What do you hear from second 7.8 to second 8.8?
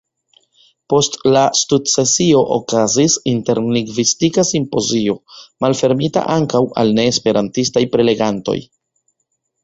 prelegantoj.